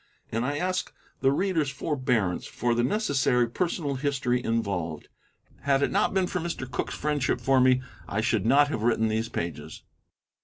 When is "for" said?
2.47-2.73, 6.25-6.39, 7.39-7.61